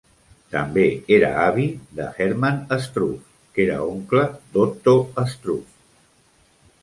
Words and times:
També 0.53 0.85
era 1.17 1.27
avi 1.41 1.65
de 1.99 2.07
Hermann 2.25 2.63
Struve, 2.85 3.19
que 3.57 3.63
era 3.65 3.77
oncle 3.91 4.23
d'Otto 4.55 4.95
Struve. 5.35 5.77